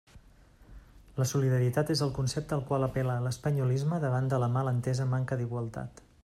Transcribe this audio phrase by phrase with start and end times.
[1.19, 5.39] La solidaritat és el concepte al qual apel·la l'espanyolisme davant de la mal entesa manca
[5.45, 6.05] d'igualtat.